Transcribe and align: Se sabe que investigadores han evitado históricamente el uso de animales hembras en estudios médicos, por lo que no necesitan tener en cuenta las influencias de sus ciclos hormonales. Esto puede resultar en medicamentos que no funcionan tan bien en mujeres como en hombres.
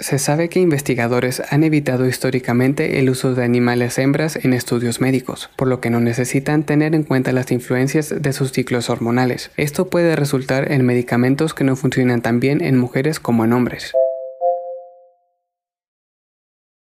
Se 0.00 0.18
sabe 0.18 0.48
que 0.48 0.58
investigadores 0.58 1.40
han 1.50 1.62
evitado 1.62 2.08
históricamente 2.08 2.98
el 2.98 3.10
uso 3.10 3.34
de 3.34 3.44
animales 3.44 3.96
hembras 3.98 4.36
en 4.36 4.52
estudios 4.52 5.00
médicos, 5.00 5.50
por 5.54 5.68
lo 5.68 5.80
que 5.80 5.88
no 5.88 6.00
necesitan 6.00 6.64
tener 6.64 6.96
en 6.96 7.04
cuenta 7.04 7.30
las 7.30 7.52
influencias 7.52 8.12
de 8.20 8.32
sus 8.32 8.50
ciclos 8.50 8.90
hormonales. 8.90 9.52
Esto 9.56 9.88
puede 9.88 10.16
resultar 10.16 10.72
en 10.72 10.84
medicamentos 10.84 11.54
que 11.54 11.62
no 11.62 11.76
funcionan 11.76 12.22
tan 12.22 12.40
bien 12.40 12.60
en 12.60 12.76
mujeres 12.76 13.20
como 13.20 13.44
en 13.44 13.52
hombres. 13.52 13.94